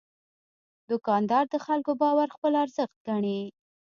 [0.89, 3.41] دوکاندار د خلکو باور خپل ارزښت ګڼي.